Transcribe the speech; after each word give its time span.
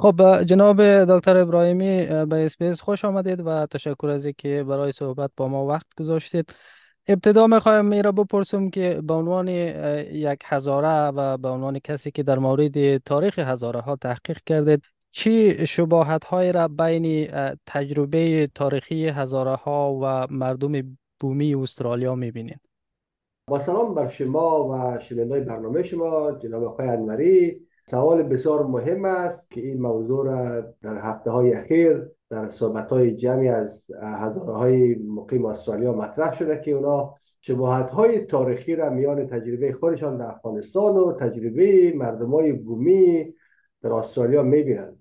خب 0.00 0.42
جناب 0.42 0.82
دکتر 0.82 1.36
ابراهیمی 1.36 2.06
به 2.06 2.44
اسپیس 2.44 2.80
خوش 2.80 3.04
آمدید 3.04 3.40
و 3.46 3.66
تشکر 3.66 4.06
از 4.06 4.24
اینکه 4.24 4.64
برای 4.68 4.92
صحبت 4.92 5.30
با 5.36 5.48
ما 5.48 5.66
وقت 5.66 5.86
گذاشتید. 5.98 6.54
ابتدا 7.08 7.46
می‌خوایم 7.46 7.84
میرا 7.84 8.12
بپرسم 8.12 8.70
که 8.70 9.00
به 9.04 9.14
عنوان 9.14 9.48
یک 9.48 10.42
هزاره 10.44 11.08
و 11.08 11.36
به 11.38 11.48
عنوان 11.48 11.78
کسی 11.78 12.10
که 12.10 12.22
در 12.22 12.38
مورد 12.38 12.98
تاریخ 12.98 13.38
هزاره 13.38 13.80
ها 13.80 13.96
تحقیق 13.96 14.38
کردید 14.46 14.82
چی 15.12 15.66
شباهت 15.66 16.24
های 16.24 16.52
را 16.52 16.68
بین 16.68 17.30
تجربه 17.66 18.48
تاریخی 18.54 19.08
هزاره 19.08 19.54
ها 19.54 19.98
و 20.02 20.26
مردم 20.30 20.96
بومی 21.20 21.54
استرالیا 21.54 22.14
می‌بینید؟ 22.14 22.60
با 23.46 23.58
سلام 23.58 23.94
بر 23.94 24.08
شما 24.08 24.68
و 24.68 25.00
شنوندای 25.00 25.40
برنامه 25.40 25.82
شما 25.82 26.32
جناب 26.32 26.64
آقای 26.64 26.88
انوری. 26.88 27.69
سوال 27.90 28.22
بسیار 28.22 28.66
مهم 28.66 29.04
است 29.04 29.50
که 29.50 29.60
این 29.60 29.82
موضوع 29.82 30.26
را 30.26 30.60
در 30.82 30.98
هفته 30.98 31.30
های 31.30 31.52
اخیر 31.52 32.10
در 32.30 32.50
صحبت 32.50 32.88
های 32.88 33.16
جمعی 33.16 33.48
از 33.48 33.86
هزاره 34.02 34.52
های 34.52 34.94
مقیم 34.94 35.44
استرالیا 35.44 35.92
مطرح 35.92 36.38
شده 36.38 36.60
که 36.60 36.70
اونا 36.70 37.14
شباهت 37.40 37.90
های 37.90 38.18
تاریخی 38.18 38.76
را 38.76 38.90
میان 38.90 39.26
تجربه 39.26 39.72
خودشان 39.72 40.16
در 40.16 40.26
افغانستان 40.26 40.96
و 40.96 41.12
تجربه 41.12 41.92
مردم 41.96 42.30
های 42.30 42.52
بومی 42.52 43.34
در 43.82 43.92
استرالیا 43.92 44.42
می‌بینند. 44.42 44.98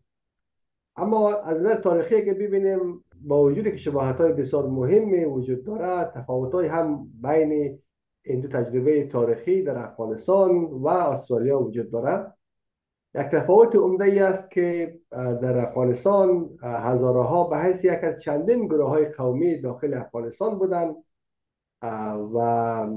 اما 0.96 1.34
از 1.36 1.62
نظر 1.62 1.76
تاریخی 1.76 2.26
که 2.26 2.34
ببینیم 2.34 3.06
با 3.22 3.44
وجودی 3.44 3.72
که 3.72 3.78
شباهت 3.78 4.16
های 4.16 4.34
بسیار 4.34 4.68
مهمی 4.68 5.26
وجود 5.26 5.66
دارد 5.66 6.12
تفاوت 6.12 6.54
های 6.54 6.68
هم 6.68 7.08
بین 7.22 7.80
این 8.22 8.40
دو 8.40 8.48
تجربه 8.48 9.04
تاریخی 9.04 9.64
در 9.64 9.78
افغانستان 9.78 10.66
و 10.66 10.88
استرالیا 10.88 11.60
وجود 11.60 11.92
دارد 11.92 12.39
یک 13.16 13.22
تفاوت 13.22 13.76
عمده 13.76 14.06
ای 14.06 14.20
است 14.20 14.52
که 14.52 15.00
در 15.14 15.58
افغانستان 15.58 16.50
هزاره 16.62 17.24
ها 17.24 17.44
به 17.44 17.58
حیث 17.58 17.86
یک 17.86 18.04
از 18.04 18.22
چندین 18.22 18.68
گروه 18.68 18.90
های 18.90 19.06
قومی 19.06 19.58
داخل 19.58 19.94
افغانستان 19.94 20.58
بودند 20.60 20.96
و 22.34 22.88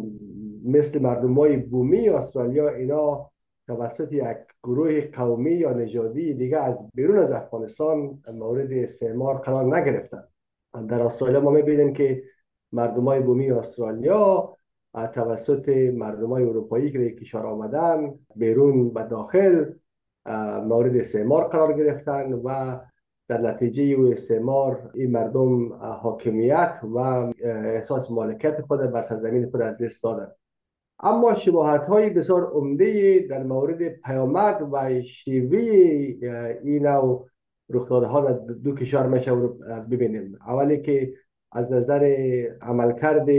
مثل 0.64 1.03
مردم 1.03 1.34
های 1.34 1.56
بومی 1.56 2.09
استرالیا 2.09 2.69
اینا 2.69 3.31
توسط 3.67 4.12
یک 4.12 4.37
گروه 4.64 5.00
قومی 5.00 5.53
یا 5.53 5.72
نژادی 5.72 6.34
دیگه 6.34 6.59
از 6.59 6.89
بیرون 6.94 7.19
از 7.19 7.33
افغانستان 7.33 8.22
مورد 8.34 8.72
استعمار 8.72 9.39
قرار 9.39 9.77
نگرفتند. 9.77 10.28
در 10.89 11.03
استرالیا 11.03 11.41
ما 11.41 11.50
می‌بینیم 11.50 11.92
که 11.92 12.22
مردم 12.72 13.05
های 13.05 13.20
بومی 13.20 13.50
استرالیا 13.50 14.56
توسط 15.15 15.69
مردم 15.94 16.28
های 16.28 16.44
اروپایی 16.44 16.92
که 16.92 17.11
کشور 17.11 17.47
آمدن 17.47 18.15
بیرون 18.37 18.92
و 18.94 19.09
داخل 19.09 19.72
مورد 20.65 20.97
استعمار 20.97 21.48
قرار 21.48 21.73
گرفتن 21.73 22.33
و 22.33 22.78
در 23.28 23.41
نتیجه 23.41 23.83
او 23.83 24.06
استعمار 24.06 24.91
این 24.95 25.11
مردم 25.11 25.73
حاکمیت 25.73 26.81
و 26.95 26.98
احساس 27.45 28.11
مالکیت 28.11 28.61
خود 28.61 28.81
بر 28.81 29.05
سرزمین 29.05 29.50
خود 29.50 29.62
از 29.62 29.83
دست 29.83 30.03
دادن. 30.03 30.33
اما 31.00 31.34
شباهت 31.34 31.84
های 31.84 32.11
بسیار 32.11 32.50
عمده 32.53 33.19
در 33.31 33.43
مورد 33.43 33.89
پیامد 33.89 34.69
و 34.73 35.03
شیوه 35.03 35.59
این 36.65 36.87
نوع 36.87 37.28
رخدادها 37.70 38.20
در 38.20 38.33
دو 38.53 38.75
کشور 38.75 39.06
میشه 39.06 39.34
ببینیم. 39.91 40.39
اولی 40.47 40.83
که 40.83 41.15
از 41.53 41.73
نظر 41.73 42.05
عملکرد 42.62 43.31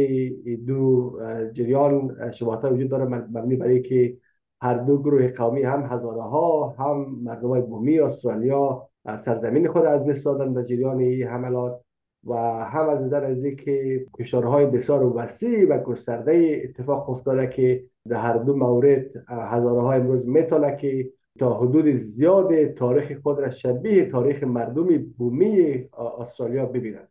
دو 0.68 1.20
جریان 1.54 2.32
شباهت 2.32 2.66
وجود 2.66 2.90
داره 2.90 3.06
مبنی 3.06 3.56
برای 3.56 3.82
که 3.82 4.18
هر 4.64 4.74
دو 4.74 4.98
گروه 4.98 5.28
قومی 5.28 5.64
هم 5.64 5.84
هزاره 5.84 6.22
ها 6.22 6.76
هم 6.80 7.18
مردم 7.24 7.50
های 7.50 7.62
بومی 7.62 8.00
استرالیا 8.00 8.90
سرزمین 9.26 9.68
خود 9.68 9.86
از 9.86 10.06
دست 10.06 10.26
دادن 10.26 10.54
در 10.54 10.64
جریان 10.64 11.00
این 11.00 11.28
حملات 11.28 11.82
و 12.24 12.34
هم 12.66 12.90
از 12.90 13.02
نظر 13.02 13.24
از 13.24 13.44
که 13.44 14.06
کشورهای 14.20 14.66
بسیار 14.66 15.04
وسیع 15.04 15.68
و 15.70 15.80
گسترده 15.84 16.62
اتفاق 16.64 17.10
افتاده 17.10 17.48
که 17.48 17.84
در 18.10 18.18
هر 18.18 18.38
دو 18.38 18.56
مورد 18.56 19.06
هزاره 19.28 19.82
های 19.82 20.00
امروز 20.00 20.28
می‌تونه 20.28 20.76
که 20.76 21.10
تا 21.40 21.54
حدود 21.54 21.96
زیاد 21.96 22.66
تاریخ 22.66 23.22
خود 23.22 23.40
را 23.40 23.50
شبیه 23.50 24.06
تاریخ 24.06 24.44
مردم 24.44 24.98
بومی 25.18 25.86
استرالیا 26.18 26.66
ببینند 26.66 27.08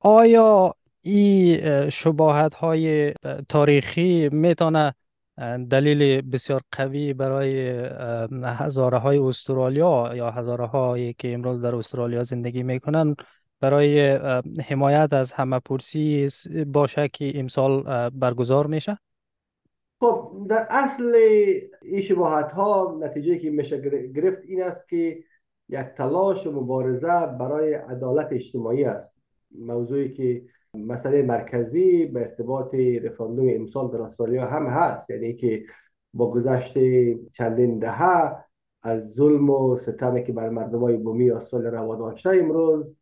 آیا 0.00 0.74
این 1.02 1.88
شباهت 1.88 2.54
های 2.54 3.14
تاریخی 3.48 4.28
می‌تونه 4.32 4.94
دلیل 5.70 6.20
بسیار 6.20 6.60
قوی 6.72 7.12
برای 7.12 7.68
هزاره 8.44 8.98
های 8.98 9.18
استرالیا 9.18 10.12
یا 10.16 10.30
هزاره 10.30 10.66
هایی 10.66 11.12
که 11.12 11.34
امروز 11.34 11.60
در 11.62 11.74
استرالیا 11.74 12.24
زندگی 12.24 12.62
می‌کنن 12.62 13.16
برای 13.60 14.10
حمایت 14.68 15.12
از 15.12 15.32
همه 15.32 15.58
پرسی 15.58 16.28
باشه 16.66 17.08
که 17.08 17.32
امسال 17.34 17.82
برگزار 18.10 18.66
میشه؟ 18.66 18.98
خب 20.00 20.46
در 20.48 20.66
اصل 20.70 21.14
این 21.82 22.02
شباهت 22.02 22.52
ها 22.52 22.98
نتیجه 23.00 23.38
که 23.38 23.50
میشه 23.50 23.80
گرفت 24.14 24.42
این 24.44 24.62
است 24.62 24.88
که 24.88 25.24
یک 25.68 25.86
تلاش 25.96 26.46
و 26.46 26.52
مبارزه 26.52 27.26
برای 27.40 27.74
عدالت 27.74 28.28
اجتماعی 28.32 28.84
است 28.84 29.12
موضوعی 29.58 30.12
که 30.12 30.42
مسئله 30.74 31.22
مرکزی 31.22 32.06
به 32.06 32.20
ارتباط 32.20 32.74
رفراندوم 32.74 33.48
امسال 33.48 33.90
در 33.90 34.02
استرالیا 34.02 34.46
هم 34.46 34.66
هست. 34.66 35.10
یعنی 35.10 35.34
که 35.34 35.64
با 36.14 36.30
گذشت 36.30 36.78
چندین 37.32 37.78
دهه 37.78 38.44
از 38.82 39.10
ظلم 39.10 39.50
و 39.50 39.78
ستمی 39.78 40.24
که 40.24 40.32
بر 40.32 40.48
مردم 40.48 40.80
های 40.80 40.96
بومی 40.96 41.30
استرالیا 41.30 41.70
روا 41.70 41.96
داشته 41.96 42.30
امروز 42.30 42.96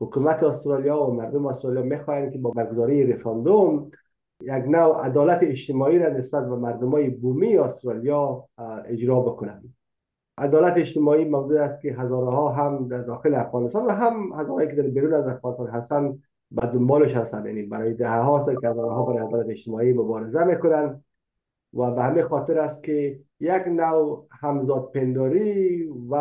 حکومت 0.00 0.42
استرالیا 0.42 1.02
و 1.02 1.14
مردم 1.14 1.46
استرالیا 1.46 1.82
می‌خواهند 1.82 2.32
که 2.32 2.38
با 2.38 2.50
برگزاری 2.50 3.12
رفراندوم 3.12 3.90
یک 4.40 4.50
نوع 4.50 5.04
عدالت 5.04 5.38
اجتماعی 5.42 5.98
را 5.98 6.08
نسبت 6.08 6.48
به 6.48 6.56
مردم 6.56 6.90
های 6.90 7.10
بومی 7.10 7.56
استرالیا 7.56 8.48
اجرا 8.84 9.20
بکنند. 9.20 9.74
عدالت 10.38 10.76
اجتماعی 10.76 11.24
موضوع 11.24 11.60
است 11.60 11.80
که 11.80 11.92
هزارها 11.92 12.48
هم 12.48 12.88
در 12.88 13.02
داخل 13.02 13.34
افغانستان 13.34 13.86
و 13.86 13.90
هم 13.90 14.32
هزارهایی 14.32 14.68
که 14.68 14.74
در 14.74 14.88
بیرون 14.88 15.14
از 15.14 15.26
افغانستان 15.26 15.68
هستند 15.68 16.22
و 16.54 16.66
دنبالش 16.66 17.14
هستند 17.14 17.46
یعنی 17.46 17.62
برای 17.62 17.94
ده 17.94 18.08
ها 18.08 18.42
سال 18.44 18.60
که 18.60 18.68
ها 18.68 19.02
برای 19.02 19.26
عدالت 19.26 19.46
اجتماعی 19.48 19.92
مبارزه 19.92 20.44
می‌کنن. 20.44 21.04
و 21.74 21.90
به 21.90 22.02
همه 22.02 22.22
خاطر 22.22 22.58
است 22.58 22.82
که 22.82 23.20
یک 23.40 23.62
نوع 23.66 24.26
همزاد 24.30 24.90
پنداری 24.94 25.84
و 26.10 26.14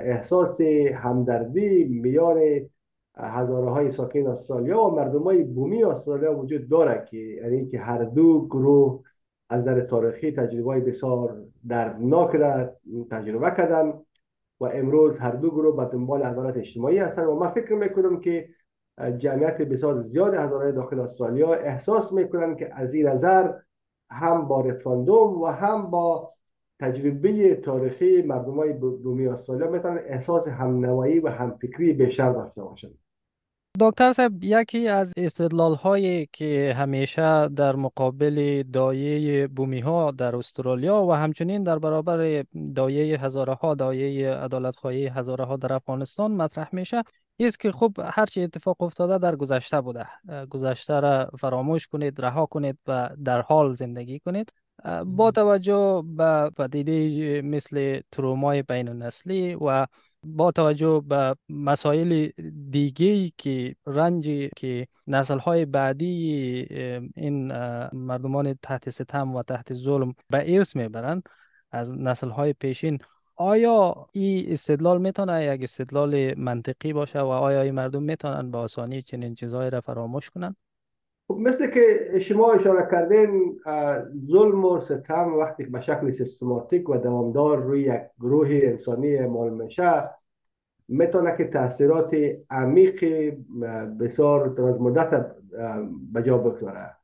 احساس 0.00 0.60
همدردی 0.94 1.84
میان 1.84 2.38
هزاره 3.16 3.70
های 3.70 3.92
ساکن 3.92 4.26
استرالیا 4.26 4.82
و 4.82 4.94
مردم 4.94 5.22
های 5.22 5.42
بومی 5.42 5.84
استرالیا 5.84 6.38
وجود 6.38 6.68
داره 6.68 7.04
که 7.10 7.16
یعنی 7.16 7.66
که 7.66 7.78
هر 7.78 8.04
دو 8.04 8.46
گروه 8.46 9.02
از 9.48 9.64
در 9.64 9.80
تاریخی 9.80 10.32
تجربه 10.32 10.80
بسیار 10.80 11.42
دردناک 11.68 12.36
را 12.36 12.70
تجربه 13.10 13.50
کردن 13.50 13.92
و 14.60 14.64
امروز 14.64 15.18
هر 15.18 15.30
دو 15.30 15.50
گروه 15.50 15.76
به 15.76 15.92
دنبال 15.92 16.22
عدالت 16.22 16.56
اجتماعی 16.56 16.98
هستند 16.98 17.26
و 17.26 17.34
من 17.34 17.50
فکر 17.50 17.74
می‌کنم 17.74 18.20
که 18.20 18.48
جمعیت 19.18 19.56
بسیار 19.56 19.98
زیاد 19.98 20.34
هزاره 20.34 20.72
داخل 20.72 21.00
استرالیا 21.00 21.54
احساس 21.54 22.12
می‌کنن 22.12 22.56
که 22.56 22.70
از 22.74 22.94
این 22.94 23.06
نظر 23.06 23.52
هم 24.10 24.48
با 24.48 24.60
رفراندوم 24.60 25.42
و 25.42 25.46
هم 25.46 25.90
با 25.90 26.32
تجربه 26.80 27.54
تاریخی 27.54 28.22
مردم 28.22 28.54
های 28.54 28.72
بومی 28.72 29.26
استرالیا 29.26 29.70
می‌تونن 29.70 30.00
احساس 30.06 30.48
همنوایی 30.48 31.20
و 31.20 31.28
همفکری 31.28 31.92
بیشتر 31.92 32.32
داشته 32.32 32.62
باشند 32.62 32.98
دکتر 33.80 34.12
صاحب 34.12 34.44
یکی 34.44 34.88
از 34.88 35.12
استدلال 35.16 35.74
هایی 35.74 36.28
که 36.32 36.74
همیشه 36.76 37.48
در 37.48 37.76
مقابل 37.76 38.62
دایه 38.72 39.46
بومی 39.46 39.80
ها 39.80 40.10
در 40.10 40.36
استرالیا 40.36 41.02
و 41.02 41.12
همچنین 41.12 41.62
در 41.62 41.78
برابر 41.78 42.44
دایه 42.74 43.20
هزاره 43.20 43.54
ها 43.54 43.74
دایه 43.74 44.30
عدالت 44.30 44.76
خواهی 44.76 45.06
هزاره 45.06 45.44
ها 45.44 45.56
در 45.56 45.72
افغانستان 45.72 46.32
مطرح 46.32 46.68
میشه 46.72 47.02
است 47.40 47.60
که 47.60 47.72
خب 47.72 47.92
هرچی 48.04 48.42
اتفاق 48.42 48.82
افتاده 48.82 49.18
در 49.18 49.36
گذشته 49.36 49.80
بوده. 49.80 50.06
گذشته 50.50 51.00
را 51.00 51.30
فراموش 51.38 51.86
کنید 51.86 52.20
رها 52.20 52.46
کنید 52.46 52.78
و 52.86 53.10
در 53.24 53.40
حال 53.40 53.74
زندگی 53.74 54.18
کنید. 54.18 54.52
با 55.06 55.30
توجه 55.30 56.02
به 56.06 56.50
پدیده 56.56 57.42
مثل 57.42 58.00
ترومای 58.12 58.62
بین 58.62 58.88
النسلی 58.88 59.54
و 59.54 59.86
با 60.22 60.52
توجه 60.52 61.02
به 61.08 61.36
مسائل 61.48 62.28
دیگه 62.70 63.32
که 63.38 63.76
رنجی 63.86 64.50
که 64.56 64.88
نسل 65.06 65.38
های 65.38 65.64
بعدی 65.64 66.06
این 67.16 67.52
مردمان 67.92 68.58
تحت 68.62 68.90
ستم 68.90 69.34
و 69.34 69.42
تحت 69.42 69.74
ظلم 69.74 70.14
به 70.30 70.56
ارث 70.56 70.76
می‌برند 70.76 71.28
از 71.70 71.92
نسل 71.92 72.28
های 72.28 72.52
پیشین 72.52 72.98
آیا 73.36 74.06
این 74.12 74.52
استدلال 74.52 75.00
می‌تونه 75.00 75.54
یک 75.54 75.62
استدلال 75.62 76.34
منطقی 76.38 76.92
باشه 76.92 77.20
و 77.20 77.26
آیا 77.26 77.62
این 77.62 77.74
مردم 77.74 78.02
می‌تونن 78.02 78.50
به 78.50 78.58
آسانی 78.58 79.02
چنین 79.02 79.34
چیزهایی 79.34 79.70
را 79.70 79.80
فراموش 79.80 80.30
کنند؟ 80.30 80.56
خب 81.28 81.34
مثل 81.34 81.70
که 81.70 82.10
شما 82.20 82.52
اشاره 82.52 82.88
کردین 82.90 83.60
ظلم 84.30 84.64
و 84.64 84.80
ستم 84.80 85.34
وقتی 85.38 85.64
به 85.64 85.80
شکل 85.80 86.10
سیستماتیک 86.12 86.90
و 86.90 86.96
دوامدار 86.96 87.62
روی 87.62 87.80
یک 87.80 88.02
گروه 88.20 88.48
انسانی 88.52 89.20
مال 89.20 89.50
میشه 89.50 90.10
می‌تونه 90.88 91.36
که 91.36 91.44
تاثیرات 91.44 92.16
عمیق 92.50 93.04
بسیار 94.00 94.48
دراز 94.48 94.80
مدت 94.80 95.26
به 96.12 96.22
جا 96.22 96.38
بگذاره 96.38 96.95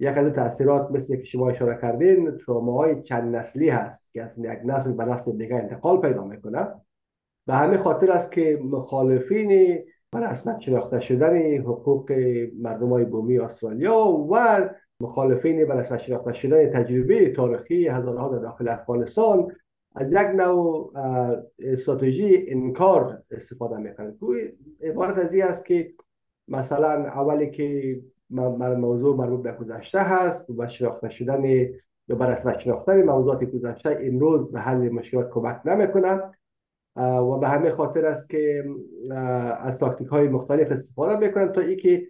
یک 0.00 0.18
از 0.18 0.32
تاثیرات 0.32 0.90
مثل 0.90 1.16
که 1.16 1.24
شما 1.24 1.50
اشاره 1.50 1.78
کردین 1.82 2.38
های 2.48 3.02
چند 3.02 3.36
نسلی 3.36 3.68
هست 3.68 4.12
که 4.12 4.22
از 4.22 4.38
یک 4.38 4.58
نسل 4.64 4.92
به 4.92 5.04
نسل 5.04 5.32
دیگه 5.32 5.54
انتقال 5.54 6.00
پیدا 6.00 6.24
می‌کنه. 6.24 6.68
به 7.46 7.54
همه 7.54 7.76
خاطر 7.76 8.10
است 8.10 8.32
که 8.32 8.60
مخالفین 8.64 9.78
بر 10.12 10.32
رسمت 10.32 10.60
شناخته 10.60 11.00
شدن 11.00 11.56
حقوق 11.56 12.12
مردم 12.58 12.88
های 12.88 13.04
بومی 13.04 13.38
استرالیا 13.38 14.26
و 14.30 14.68
مخالفین 15.00 15.68
بر 15.68 15.76
رسمت 15.76 15.98
شناخته 15.98 16.32
شدن 16.32 16.70
تجربه 16.70 17.30
تاریخی 17.30 17.88
هزارها 17.88 18.28
در 18.28 18.38
داخل 18.38 18.68
افغانستان 18.68 19.48
از 19.94 20.12
یک 20.12 20.18
نوع 20.36 20.92
استراتژی 21.58 22.46
انکار 22.48 23.22
استفاده 23.30 23.76
می‌کنند. 23.76 24.18
عبارت 24.82 25.18
از 25.18 25.34
این 25.34 25.44
است 25.44 25.66
که 25.66 25.92
مثلا 26.48 26.90
اولی 26.90 27.50
که 27.50 28.00
موضوع 28.30 29.16
مربوط 29.16 29.42
به 29.42 29.52
گذشته 29.52 29.98
هست 29.98 30.50
و 30.50 30.66
شناخته 30.66 31.08
شدن 31.08 31.44
یا 32.08 32.16
بر 32.16 32.58
شناختن 32.58 33.02
موضوعات 33.02 33.44
گذشته 33.44 33.98
امروز 34.02 34.52
به 34.52 34.60
حل 34.60 34.88
مشکلات 34.88 35.30
کمک 35.30 35.60
نمی‌کنه 35.64 36.20
و 36.96 37.38
به 37.38 37.48
همه 37.48 37.70
خاطر 37.70 38.06
است 38.06 38.28
که 38.28 38.64
از 39.58 39.78
تاکتیک 39.78 40.08
های 40.08 40.28
مختلف 40.28 40.72
استفاده 40.72 41.26
می‌کنن 41.26 41.52
تا 41.52 41.60
اینکه 41.60 42.06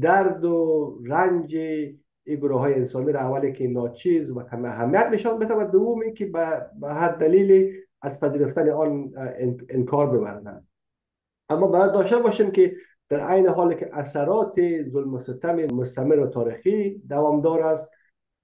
درد 0.00 0.44
و 0.44 0.98
رنج 1.06 1.56
این 1.56 2.36
گروه 2.40 2.60
های 2.60 2.74
انسانی 2.74 3.12
را 3.12 3.20
اولی 3.20 3.52
که 3.52 3.68
ناچیز 3.68 4.30
و 4.30 4.42
کم 4.42 4.64
اهمیت 4.64 5.08
نشان 5.12 5.38
بده 5.38 5.54
و 5.54 5.70
دومی 5.70 6.14
که 6.14 6.26
به 6.80 6.88
هر 6.88 7.08
دلیلی 7.08 7.72
از 8.02 8.20
پذیرفتن 8.20 8.70
آن 8.70 9.12
انکار 9.68 10.10
ببرند 10.10 10.66
اما 11.48 11.66
باید 11.66 11.92
داشته 11.92 12.16
باشیم 12.18 12.50
که 12.50 12.76
در 13.08 13.20
عین 13.20 13.46
حال 13.46 13.74
که 13.74 13.90
اثرات 13.92 14.60
ظلم 14.88 15.14
و 15.14 15.20
ستم 15.20 15.56
مستمر 15.56 16.18
و 16.18 16.26
تاریخی 16.26 17.02
دوامدار 17.08 17.62
است. 17.62 17.90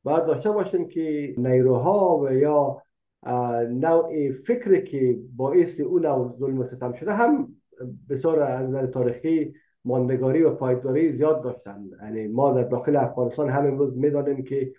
باید 0.03 0.25
داشته 0.25 0.51
باشیم 0.51 0.89
که 0.89 1.35
نیروها 1.39 2.19
و 2.19 2.33
یا 2.33 2.83
نوع 3.71 4.33
فکری 4.47 4.83
که 4.83 5.19
باعث 5.37 5.81
اون 5.81 6.07
نوع 6.07 6.37
ظلم 6.39 6.59
و 6.59 6.65
ستم 6.65 6.93
شده 6.93 7.13
هم 7.13 7.57
بسیار 8.09 8.41
از 8.41 8.69
نظر 8.69 8.87
تاریخی 8.87 9.55
ماندگاری 9.85 10.43
و 10.43 10.51
پایداری 10.51 11.17
زیاد 11.17 11.43
داشتن 11.43 11.85
یعنی 12.03 12.27
ما 12.27 12.53
در 12.53 12.63
داخل 12.63 12.97
افغانستان 12.97 13.49
هم 13.49 13.67
امروز 13.67 13.97
می‌دانیم 13.97 14.45
که 14.45 14.73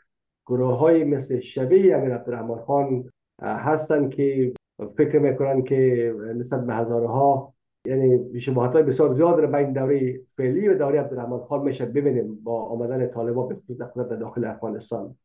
گروه 0.48 0.78
های 0.78 1.04
مثل 1.04 1.40
شبیه 1.40 1.98
امیر 1.98 2.16
عبدالرحمن 2.16 2.58
خان 2.58 3.10
هستن 3.42 4.10
که 4.10 4.54
فکر 4.98 5.20
می‌کنن 5.20 5.64
که 5.64 6.14
نسبت 6.36 6.66
به 6.66 6.74
هزارها 6.74 7.55
یعنی 7.86 8.42
شباهت 8.42 8.72
های 8.72 8.84
بسیار 8.84 9.14
زیاد 9.14 9.40
را 9.40 9.48
بین 9.48 9.74
دوره 9.74 10.20
فعلی 10.38 10.68
و 10.68 10.78
دوره 10.78 11.00
عبدالرحمن 11.00 11.40
خان 11.40 11.62
میشه 11.62 11.86
ببینیم 11.86 12.36
با 12.44 12.64
آمدن 12.64 13.08
طالبان 13.08 13.48
به 13.48 13.56
خصوص 13.56 13.78
در 13.78 14.16
داخل 14.16 14.46
افغانستان. 14.46 15.16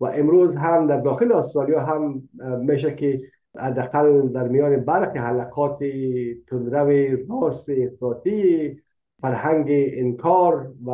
و 0.00 0.04
امروز 0.04 0.56
هم 0.56 0.86
در 0.86 1.00
داخل 1.00 1.32
استرالیا 1.32 1.80
هم 1.80 2.28
میشه 2.60 2.94
که 2.94 3.22
حداقل 3.58 4.28
در 4.28 4.48
میان 4.48 4.76
برخی 4.76 5.18
حلقات 5.18 5.78
تندرو 6.48 7.16
راست 7.28 7.70
افراطی 7.70 8.76
فرهنگ 9.20 9.66
انکار 9.70 10.72
و 10.86 10.90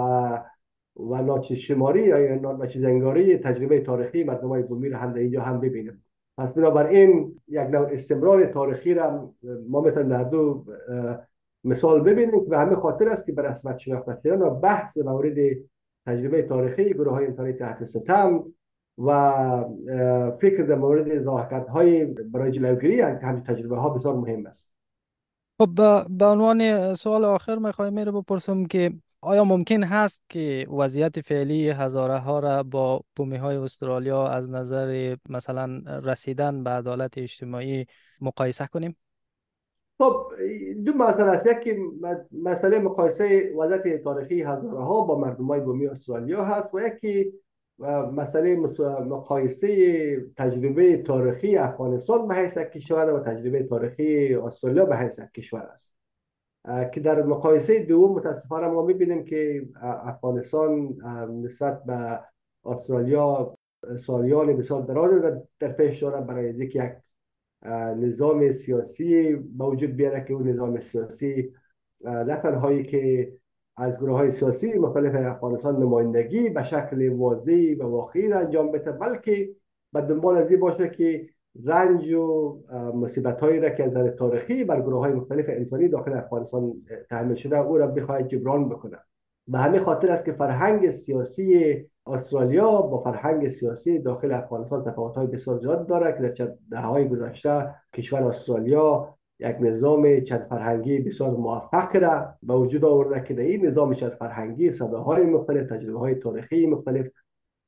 و 0.96 1.22
ناچیز 1.22 1.58
شماری 1.58 2.02
یا 2.02 2.34
ناچیز 2.34 2.84
انگاری 2.84 3.38
تجربه 3.38 3.80
تاریخی 3.80 4.24
مردم 4.24 4.48
های 4.48 4.62
بومی 4.62 4.88
را 4.88 4.98
هم 4.98 5.12
در 5.12 5.18
اینجا 5.18 5.42
هم 5.42 5.60
ببینیم. 5.60 6.04
پس 6.38 6.52
بنابراین 6.52 7.40
یک 7.48 7.60
نوع 7.60 7.86
استمرار 7.90 8.44
تاریخی 8.44 8.94
را 8.94 9.34
ما 9.68 9.80
مثل 9.80 10.02
در 10.02 10.24
دو 10.24 10.64
مثال 11.64 12.00
ببینیم 12.00 12.44
که 12.44 12.50
به 12.50 12.58
همه 12.58 12.74
خاطر 12.74 13.08
است 13.08 13.26
که 13.26 13.32
به 13.32 13.42
رسمت 13.42 13.78
شناخته 13.78 14.18
شدن 14.22 14.42
و 14.42 14.50
بحث 14.50 14.98
مورد 14.98 15.36
تجربه 16.06 16.42
تاریخی 16.42 16.94
گروه 16.94 17.12
های 17.12 17.26
انسانی 17.26 17.52
تحت 17.52 17.84
ستم 17.84 18.44
و 18.98 19.32
فکر 20.40 20.62
در 20.62 20.74
مورد 20.74 21.26
های 21.68 22.04
برای 22.04 22.50
جلوگیری 22.50 23.00
همین 23.00 23.42
تجربه 23.42 23.76
ها 23.76 23.88
بسیار 23.88 24.16
مهم 24.16 24.46
است. 24.46 24.70
خب 25.58 25.74
به 26.18 26.24
عنوان 26.24 26.94
سوال 26.94 27.24
آخر 27.24 27.58
می‌خوایم 27.58 27.92
میره 27.92 28.12
بپرسم 28.12 28.64
که 28.64 28.92
آیا 29.22 29.44
ممکن 29.44 29.84
هست 29.84 30.22
که 30.28 30.66
وضعیت 30.78 31.20
فعلی 31.20 31.70
هزاره 31.70 32.18
ها 32.18 32.38
را 32.38 32.62
با 32.62 33.04
بومی 33.16 33.36
های 33.36 33.56
استرالیا 33.56 34.28
از 34.28 34.50
نظر 34.50 35.16
مثلا 35.28 35.82
رسیدن 36.04 36.64
به 36.64 36.70
عدالت 36.70 37.18
اجتماعی 37.18 37.86
مقایسه 38.20 38.66
کنیم؟ 38.66 38.96
خب 39.98 40.32
دو 40.84 40.92
مسئله 40.92 41.30
است 41.30 41.46
یکی 41.46 41.76
مسئله 42.32 42.78
مقایسه 42.78 43.54
وضعیت 43.58 44.02
تاریخی 44.04 44.42
هزاره 44.42 44.84
ها 44.84 45.00
با 45.00 45.18
مردم 45.18 45.44
های 45.44 45.60
بومی 45.60 45.86
استرالیا 45.86 46.44
هست 46.44 46.74
و 46.74 46.80
یکی 46.80 47.32
مسئله 48.12 48.56
مقایسه 49.06 50.20
تجربه 50.36 50.96
تاریخی 50.96 51.56
افغانستان 51.56 52.28
به 52.28 52.34
حیث 52.34 52.58
کشور 52.58 53.12
و 53.12 53.20
تجربه 53.20 53.62
تاریخی 53.62 54.34
استرالیا 54.34 54.84
به 54.84 54.96
حیث 54.96 55.20
کشور 55.20 55.60
است 55.60 55.99
که 56.64 57.00
در 57.00 57.22
مقایسه 57.22 57.84
دوم 57.84 58.12
متاسفانه 58.16 58.66
ما 58.66 58.82
می‌بینیم 58.82 59.24
که 59.24 59.68
افغانستان 59.82 60.96
نسبت 61.44 61.84
به 61.84 62.20
استرالیا 62.64 63.56
سالیان 63.98 64.56
بسیار 64.56 64.82
دراز 64.82 65.22
در 65.58 65.72
پیش 65.72 66.02
دارد 66.02 66.26
برای 66.26 66.46
اینکه 66.46 66.84
یک 66.84 66.92
نظام 67.96 68.52
سیاسی 68.52 69.32
موجود 69.56 69.90
بیاره 69.90 70.24
که 70.24 70.34
اون 70.34 70.48
نظام 70.48 70.80
سیاسی 70.80 71.52
نه 72.04 72.36
تنهایی 72.36 72.82
که 72.82 73.32
از 73.76 73.98
گروه 73.98 74.16
های 74.16 74.32
سیاسی 74.32 74.78
مختلف 74.78 75.14
افغانستان 75.14 75.76
نمایندگی 75.76 76.48
به 76.48 76.64
شکل 76.64 77.08
واضحی 77.08 77.74
و 77.74 77.82
واقعی 77.82 78.32
انجام 78.32 78.72
بده 78.72 78.92
بلکه 78.92 79.50
به 79.92 80.00
دنبال 80.00 80.36
از 80.36 80.52
باشه 80.60 80.88
که 80.88 81.28
رنج 81.64 82.12
و 82.12 82.58
مصیبت 82.94 83.40
هایی 83.40 83.60
را 83.60 83.70
که 83.70 83.84
از 83.84 83.92
تاریخی 84.18 84.64
بر 84.64 84.80
گروه 84.80 85.00
های 85.00 85.12
مختلف 85.12 85.44
انسانی 85.48 85.88
داخل 85.88 86.12
افغانستان 86.12 86.72
تحمل 87.10 87.34
شده 87.34 87.58
او 87.58 87.78
را 87.78 87.86
بخواهد 87.86 88.28
جبران 88.28 88.68
بکنه 88.68 88.98
به 89.48 89.58
همه 89.58 89.78
خاطر 89.78 90.10
است 90.10 90.24
که 90.24 90.32
فرهنگ 90.32 90.90
سیاسی 90.90 91.74
استرالیا 92.06 92.82
با 92.82 92.98
فرهنگ 92.98 93.48
سیاسی 93.48 93.98
داخل 93.98 94.32
افغانستان 94.32 94.84
تفاوت 94.84 95.16
های 95.16 95.26
بسیار 95.26 95.58
زیاد 95.58 95.86
داره 95.86 96.12
که 96.12 96.44
در 96.44 96.54
دهه 96.70 96.86
های 96.86 97.08
گذشته 97.08 97.74
کشور 97.94 98.22
استرالیا 98.22 99.14
یک 99.40 99.56
نظام 99.60 100.20
چند 100.20 100.46
فرهنگی 100.50 100.98
بسیار 100.98 101.30
موفق 101.30 101.96
را 101.96 102.34
به 102.42 102.54
وجود 102.54 102.84
آورده 102.84 103.20
که 103.28 103.34
در 103.34 103.42
این 103.42 103.66
نظام 103.66 103.94
چند 103.94 104.10
فرهنگی 104.10 104.72
صداهای 104.72 105.26
مختلف 105.26 105.68
تجربه 105.68 105.98
های 105.98 106.14
تاریخی 106.14 106.66
مختلف 106.66 107.06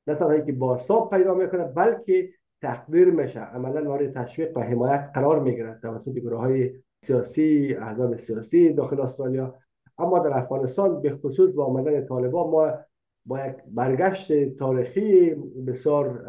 نه 0.06 0.14
تنها 0.14 0.38
که 0.38 0.52
با 0.52 1.08
پیدا 1.12 1.34
می‌کنه 1.34 1.64
بلکه 1.64 2.28
تقدیر 2.62 3.10
میشه. 3.10 3.40
عملا 3.40 3.80
مورد 3.80 4.12
تشویق 4.12 4.56
و 4.56 4.60
حمایت 4.60 5.10
قرار 5.14 5.40
می‌گیرد 5.40 5.80
توسط 5.80 6.12
گروه 6.12 6.40
های 6.40 6.70
سیاسی 7.04 7.76
احزاب 7.80 8.16
سیاسی 8.16 8.72
داخل 8.72 9.00
استرالیا. 9.00 9.54
اما 9.98 10.18
در 10.18 10.38
افغانستان 10.38 11.02
به 11.02 11.16
خصوص 11.16 11.54
با 11.54 11.64
آمدن 11.64 12.06
طالبان 12.06 12.50
ما 12.50 12.78
با 13.26 13.46
یک 13.46 13.56
برگشت 13.66 14.56
تاریخی 14.56 15.34
بسیار 15.66 16.24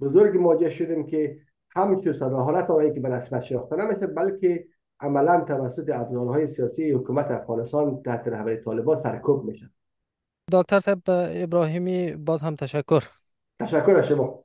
بزرگ 0.00 0.38
مواجه 0.38 0.70
شدیم 0.70 1.06
که 1.06 1.38
همچون 1.76 2.12
صدا 2.12 2.36
حالت 2.36 2.70
آنهایی 2.70 2.92
که 2.92 3.00
به 3.00 3.08
رسمت 3.08 3.42
شناخته 3.42 3.76
نمیشه 3.76 4.06
بلکه 4.06 4.66
عملا 5.00 5.40
توسط 5.40 5.90
ابزارهای 5.92 6.46
سیاسی 6.46 6.92
حکومت 6.92 7.30
افغانستان 7.30 8.02
تحت 8.02 8.28
رهبری 8.28 8.56
طالبان 8.56 8.96
سرکوب 8.96 9.44
میشه. 9.44 9.70
دکتر 10.52 10.78
صاحب 10.78 11.02
ابراهیمی 11.08 12.12
باز 12.12 12.42
هم 12.42 12.56
تشکر. 12.56 13.04
تشکر 13.60 13.94
از 13.94 14.06
شما. 14.06 14.44